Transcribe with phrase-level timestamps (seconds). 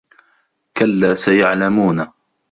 [0.77, 2.07] كَلّا سَيَعلَمونَ